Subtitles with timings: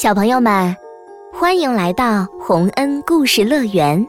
[0.00, 0.76] 小朋友们，
[1.32, 4.06] 欢迎来到洪恩故事乐园。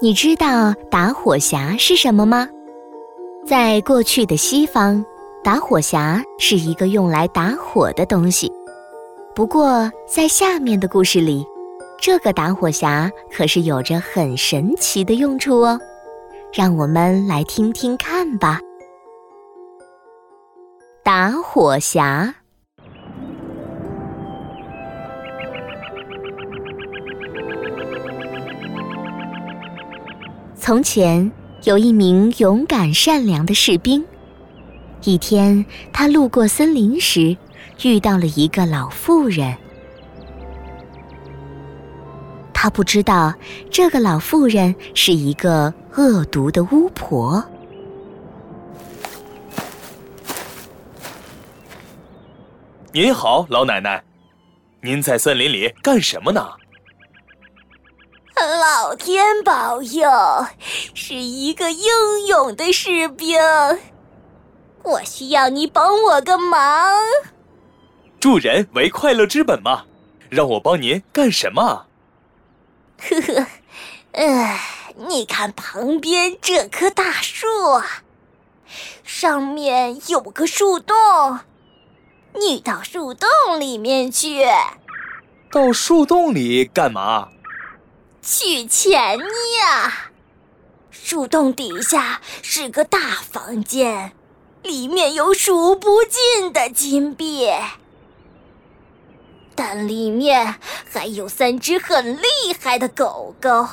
[0.00, 2.48] 你知道打火匣是什么吗？
[3.46, 5.04] 在过去的西方，
[5.44, 8.50] 打火匣是一个用来打火的东西。
[9.34, 11.46] 不过，在下面的故事里，
[12.00, 15.78] 这个打火匣可是有着很神奇的用处哦。
[16.50, 18.58] 让我们来听听看吧。
[21.02, 22.32] 打火匣。
[30.68, 31.32] 从前
[31.64, 34.04] 有一名勇敢善良的士兵。
[35.02, 35.64] 一天，
[35.94, 37.34] 他路过森林时，
[37.84, 39.56] 遇到了一个老妇人。
[42.52, 43.32] 他不知道
[43.70, 47.42] 这个老妇人是一个恶毒的巫婆。
[52.92, 54.04] 您好，老奶奶，
[54.82, 56.46] 您在森林里干什么呢？
[58.46, 60.08] 老天保佑，
[60.94, 63.38] 是一个英勇的士兵。
[64.84, 66.90] 我需要你帮我个忙。
[68.20, 69.84] 助人为快乐之本嘛，
[70.28, 71.86] 让我帮您干什么？
[73.00, 73.46] 呵呵，
[74.12, 74.60] 呃，
[75.08, 78.02] 你看旁边这棵大树啊，
[79.04, 81.40] 上面有个树洞，
[82.34, 84.44] 你到树洞里面去。
[85.50, 87.28] 到树洞里干嘛？
[88.30, 89.18] 取钱
[89.58, 90.10] 呀！
[90.90, 94.12] 树洞底下是个大房间，
[94.62, 97.48] 里面有数不尽的金币，
[99.54, 100.56] 但里面
[100.92, 102.28] 还有三只很厉
[102.60, 103.66] 害的狗狗，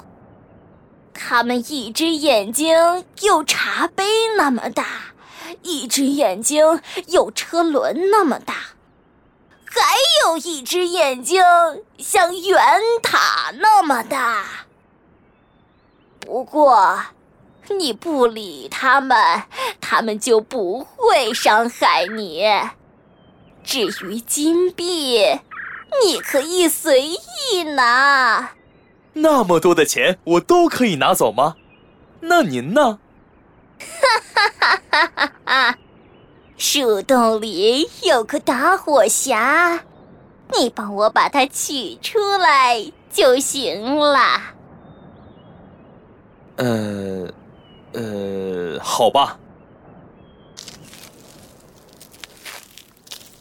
[1.14, 4.06] 它们一只眼睛有茶杯
[4.38, 4.86] 那么大，
[5.64, 8.75] 一只眼睛有车轮那么大。
[9.82, 11.42] 还有一只眼睛
[11.98, 12.58] 像圆
[13.04, 14.46] 塔那么大，
[16.20, 17.02] 不过
[17.70, 19.44] 你不理他们，
[19.82, 22.46] 他们就不会伤害你。
[23.64, 25.40] 至于金币，
[26.04, 28.52] 你可以随意拿。
[29.14, 31.56] 那么多的钱，我都可以拿走吗？
[32.22, 33.00] 那您呢？
[33.80, 33.88] 哈
[34.34, 35.78] 哈哈哈哈哈！
[36.58, 39.80] 树洞里有个打火匣，
[40.58, 44.42] 你帮我把它取出来就行了。
[46.56, 47.28] 呃，
[47.92, 49.38] 呃，好吧。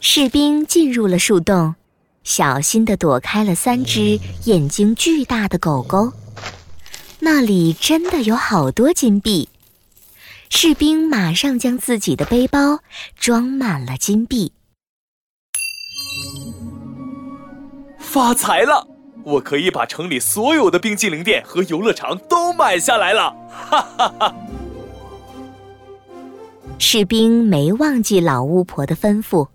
[0.01, 1.75] 士兵进入了树洞，
[2.23, 6.11] 小心的躲开了三只眼睛巨大的狗狗。
[7.19, 9.47] 那里真的有好多金币。
[10.49, 12.79] 士兵马上将自己的背包
[13.15, 14.53] 装满了金币，
[17.97, 18.87] 发财了！
[19.23, 23.35] 我可以把城里所有的冰激凌店和游乐场都买下来了！
[23.49, 24.35] 哈哈哈！
[26.77, 29.47] 士兵没忘记老巫婆的吩咐，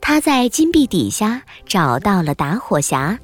[0.00, 3.18] 他在金币底下找到了打火匣，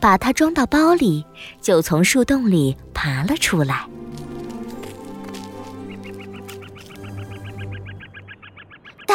[0.00, 1.24] 把它装到包里，
[1.60, 3.86] 就从树洞里爬了出来。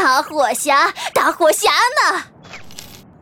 [0.03, 2.25] 打火匣，打火匣呢？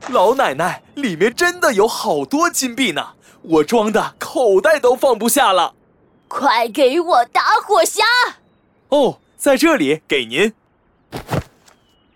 [0.10, 3.10] 老奶奶，里面真的有好多金币呢，
[3.44, 5.76] 我装的口袋都放不下了。
[6.28, 8.02] 快给我打火匣！
[8.90, 10.56] 哦，在这里，给您。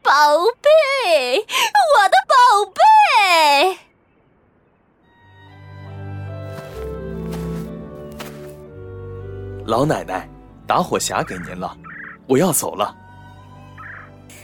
[0.01, 0.11] 宝
[0.63, 2.35] 贝，我的宝
[2.73, 3.77] 贝！
[9.67, 10.27] 老奶奶，
[10.65, 11.77] 打火匣给您了，
[12.25, 12.95] 我要走了。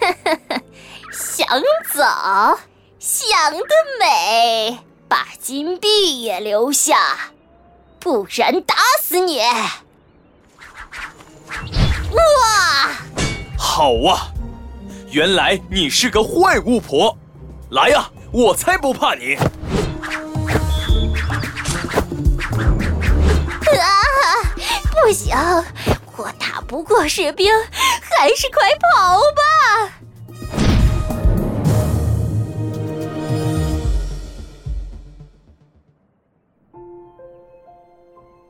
[1.11, 1.47] 想
[1.93, 2.01] 走，
[2.99, 3.59] 想得
[3.99, 4.79] 美！
[5.07, 7.31] 把金币也留下，
[7.99, 9.39] 不然打死你！
[12.11, 12.91] 哇！
[13.57, 14.31] 好啊，
[15.09, 17.17] 原来你是个坏巫婆！
[17.71, 19.35] 来呀，我才不怕你！
[19.35, 19.43] 啊！
[25.03, 25.35] 不行，
[26.71, 27.51] 不过士兵，
[27.99, 29.91] 还是快跑吧！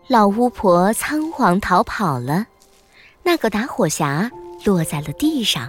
[0.08, 2.46] 老巫婆仓皇逃跑了，
[3.24, 4.30] 那个打火匣
[4.64, 5.68] 落在了地上。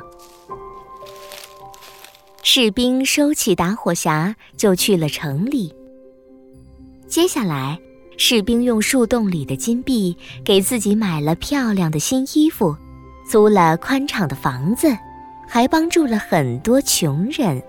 [2.43, 5.75] 士兵收起打火匣，就去了城里。
[7.09, 7.81] 接下来，
[8.17, 12.77] 士兵用树洞里的金币给自己买了漂亮的新衣服
[13.29, 14.89] 租了宽敞的房子
[15.49, 17.63] 还帮助了很多穷人。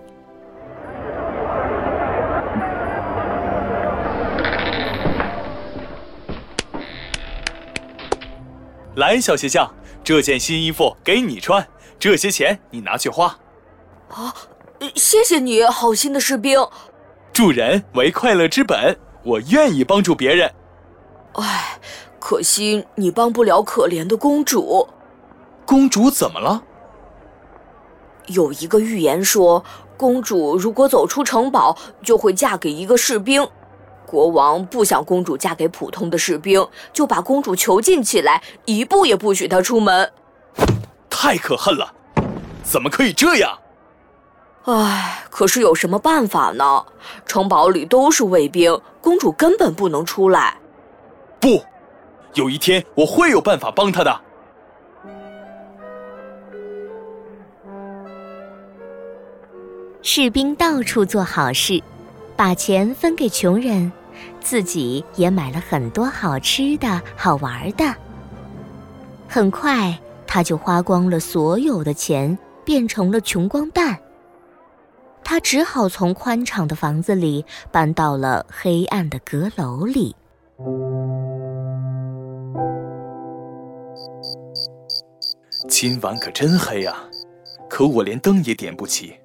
[8.95, 9.73] 来小鞋匠
[10.03, 11.65] 这件新衣服给你穿
[11.97, 13.37] 这些钱你拿去花。
[14.09, 14.33] 啊
[14.95, 16.59] 谢谢你好心的士兵。
[17.31, 18.95] 助人为快乐之本。
[19.23, 20.51] 我愿意帮助别人。
[21.33, 21.79] 唉，
[22.19, 24.87] 可惜你帮不了可怜的公主。
[25.65, 26.63] 公主怎么了？
[28.27, 29.63] 有一个预言说，
[29.97, 33.47] 公主如果走出城堡，就会嫁给一个士兵。
[34.05, 40.11] 国王不想公主嫁给普通的士兵，就把公主囚禁起来，一步也不许她出门。
[41.09, 41.93] 太可恨了！
[42.61, 43.57] 怎么可以这样？
[44.65, 46.85] 唉，可是有什么办法呢？
[47.25, 50.57] 城堡里都是卫兵，公主根本不能出来。
[51.39, 51.61] 不，
[52.35, 54.21] 有一天我会有办法帮她的。
[60.01, 61.81] 士兵到处做好事，
[62.35, 63.91] 把钱分给穷人。
[64.39, 67.83] 自己也买了很多好吃的好玩的。
[69.27, 73.97] 很快，他就花光了所有的钱，变成了穷光蛋。
[75.23, 80.15] 他只好从宽敞的房子里搬到了黑暗的阁楼里。
[85.67, 87.09] 今晚可真黑啊！
[87.69, 89.15] 可我连灯也点不起。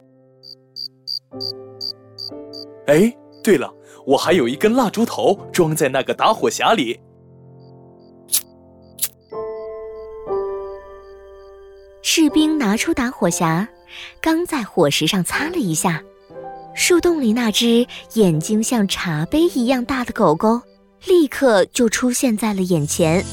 [2.86, 3.74] 哎，对了。
[4.06, 6.98] 我还有一根蜡烛头，装在那个打火匣里。
[12.00, 13.68] 士兵拿出打火匣，
[14.20, 16.02] 刚在火石上擦了一下，
[16.74, 20.60] 树洞里那只眼睛像茶杯一样大的狗狗，
[21.06, 23.24] 立刻就出现在了眼前。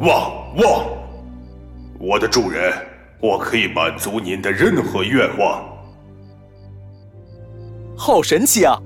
[0.00, 0.86] 汪汪！
[1.98, 2.72] 我的主人，
[3.20, 5.64] 我可以满足您的任何愿望。
[7.96, 8.78] 好神奇啊！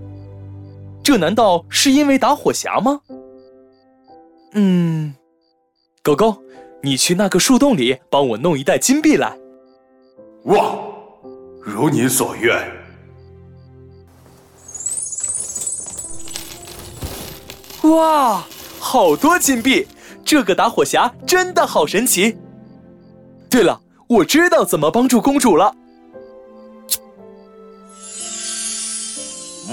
[1.02, 3.00] 这难道是因为打火匣吗？
[4.52, 5.14] 嗯，
[6.02, 6.36] 狗狗，
[6.82, 9.36] 你去那个树洞里帮我弄一袋金币来。
[10.44, 10.78] 哇，
[11.60, 12.56] 如您所愿。
[17.82, 18.44] 哇，
[18.78, 19.86] 好多金币！
[20.24, 22.36] 这个打火匣真的好神奇。
[23.48, 25.74] 对了，我知道怎么帮助公主了。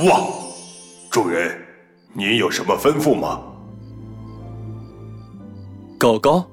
[0.05, 0.21] 哇，
[1.09, 1.57] 主人，
[2.13, 3.41] 您有什么吩咐吗？
[5.97, 6.45] 狗狗，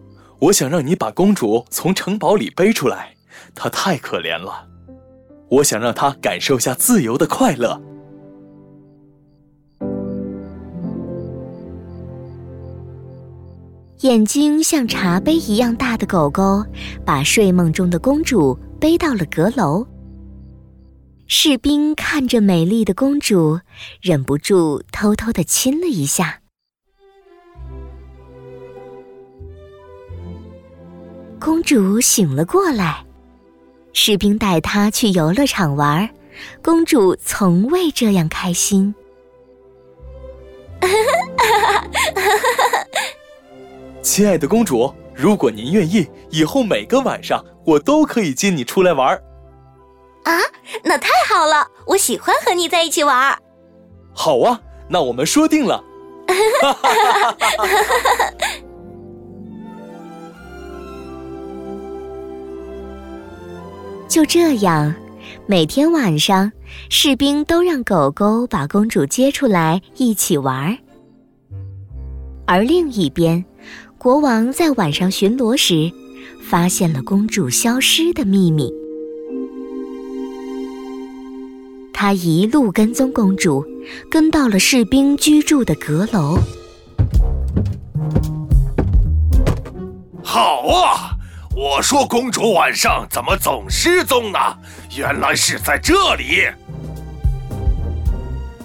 [0.42, 3.14] 我想让你把公主从城堡里背出来，
[3.54, 4.66] 她太可怜了。
[5.48, 7.80] 我想让她感受下自由的快乐。
[14.00, 16.64] 眼睛像茶杯一样大的狗狗，
[17.06, 19.86] 把睡梦中的公主背到了阁楼。
[21.28, 23.60] 士兵看着美丽的公主，
[24.00, 26.41] 忍不住偷偷的亲了一下。
[31.44, 33.04] 公主醒了过来，
[33.92, 36.08] 士兵带她去游乐场玩，
[36.62, 38.94] 公主从未这样开心。
[44.02, 49.20] 亲爱的公主，如果您愿意，以后每个晚上我都可以接你出来玩。
[50.22, 50.38] 啊，
[50.84, 51.66] 那太好了！
[51.86, 53.36] 我喜欢和你在一起玩。
[54.14, 55.82] 好啊，那我们说定了。
[64.12, 64.94] 就这样，
[65.46, 66.52] 每天晚上，
[66.90, 70.76] 士兵都让狗狗把公主接出来一起玩儿。
[72.44, 73.42] 而另一边，
[73.96, 75.90] 国王在晚上巡逻时，
[76.42, 78.70] 发现了公主消失的秘密。
[81.94, 83.64] 他一路跟踪公主，
[84.10, 86.36] 跟到了士兵居住的阁楼。
[90.22, 91.16] 好啊！
[91.54, 94.38] 我说公主晚上怎么总失踪呢？
[94.96, 96.48] 原来是在这里。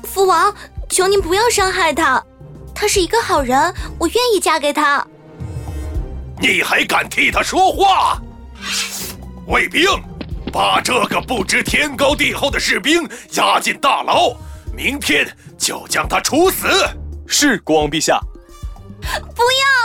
[0.03, 0.55] 父王，
[0.89, 2.23] 求您不要伤害她，
[2.73, 5.05] 她是一个好人，我愿意嫁给他。
[6.39, 8.21] 你还敢替他说话？
[9.47, 9.83] 卫兵！
[10.51, 14.33] 把这个不知天高地厚的士兵押进大牢，
[14.73, 15.27] 明天
[15.57, 16.67] 就将他处死。
[17.27, 18.17] 是国王陛下。
[19.35, 19.76] 不要！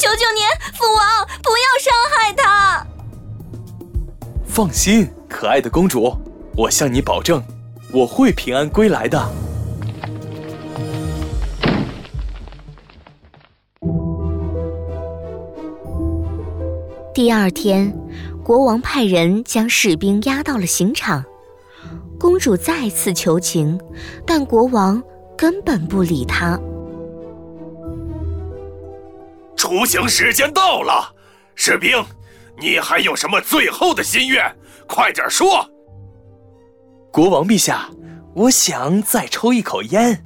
[0.00, 0.42] 求求您，
[0.72, 2.86] 父王，不要伤害他。
[4.46, 6.16] 放心，可爱的公主，
[6.56, 7.42] 我向你保证，
[7.92, 9.30] 我会平安归来的。
[17.12, 17.94] 第二天。
[18.42, 21.22] 国王派人将士兵押到了刑场，
[22.18, 23.78] 公主再次求情，
[24.26, 25.00] 但国王
[25.36, 26.58] 根本不理她。
[29.60, 31.14] 出行时间到了，
[31.54, 32.02] 士兵，
[32.58, 34.42] 你还有什么最后的心愿？
[34.88, 35.68] 快点说！
[37.12, 37.86] 国王陛下，
[38.34, 40.24] 我想再抽一口烟。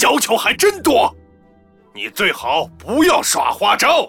[0.00, 1.12] 要求还真多，
[1.92, 4.08] 你最好不要耍花招。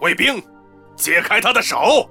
[0.00, 0.42] 卫兵，
[0.96, 2.10] 解开他的手。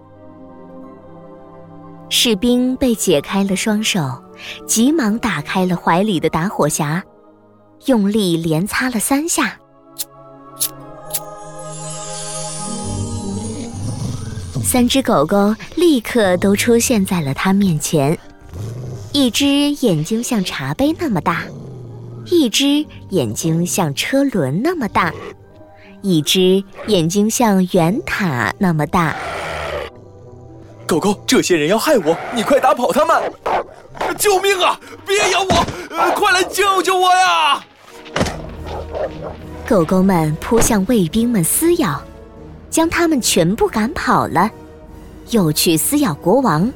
[2.09, 3.99] 士兵被解开了双手，
[4.65, 7.03] 急忙打开了怀里的打火匣，
[7.87, 9.59] 用力连擦了三下。
[14.65, 18.17] 三只狗狗立刻都出现在了他面前，
[19.13, 21.43] 一只眼睛像茶杯那么大，
[22.25, 25.13] 一只眼睛像车轮那么大，
[26.01, 29.15] 一只眼睛像圆塔那么大。
[30.87, 33.31] 狗狗，这些人要害我，你快打跑他们！
[34.17, 34.79] 救命啊！
[35.05, 35.65] 别咬我！
[36.15, 37.63] 快来救救我呀！
[39.67, 42.01] 狗狗们扑向卫兵们撕咬，
[42.75, 44.51] 将他们全部赶跑了，
[45.29, 46.69] 又去撕咬国王。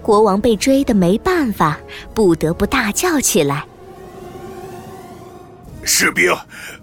[0.00, 1.78] 国王被追得没办法，
[2.14, 3.66] 不得不大叫起来
[5.84, 6.34] ：“士兵，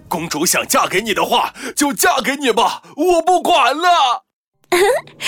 [0.07, 4.25] 公主想嫁给你的话，就嫁给你吧，我不管了。”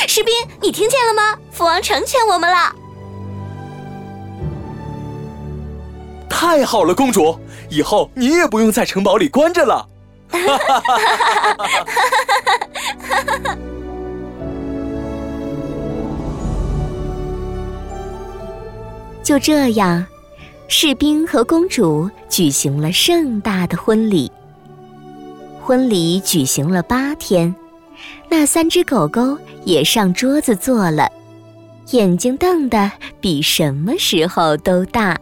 [0.07, 1.39] 士兵，你听见了吗？
[1.51, 2.75] 父王成全我们了。
[6.29, 7.35] 太好了，公主，
[7.67, 9.87] 以后你也不用在城堡里关着了。
[19.25, 20.05] 就这样，
[20.67, 24.31] 士兵和公主举行了盛大的婚礼。
[25.59, 27.53] 婚礼举行了八天。
[28.29, 31.11] 那三只狗狗也上桌子坐了，
[31.89, 35.17] 眼睛瞪得比什么时候都大。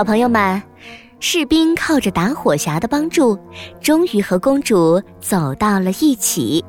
[0.00, 0.62] 小朋友们，
[1.18, 3.38] 士兵靠着打火匣的帮助，
[3.82, 6.64] 终于和公主走到了一起。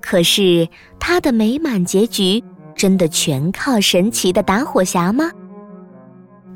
[0.00, 0.66] 可是，
[0.98, 2.42] 他的美满结局
[2.74, 5.30] 真的全靠神奇的打火匣吗？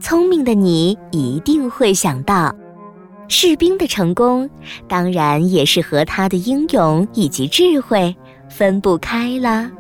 [0.01, 2.51] 聪明的你一定会想到，
[3.29, 4.49] 士兵的成功
[4.89, 8.17] 当然也是和他的英勇以及智慧
[8.49, 9.71] 分不开了。